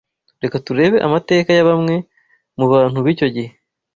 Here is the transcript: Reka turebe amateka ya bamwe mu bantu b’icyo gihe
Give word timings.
Reka 0.43 0.57
turebe 0.65 0.97
amateka 1.07 1.49
ya 1.57 1.67
bamwe 1.69 1.95
mu 2.57 2.65
bantu 2.73 2.97
b’icyo 3.05 3.27
gihe 3.35 3.51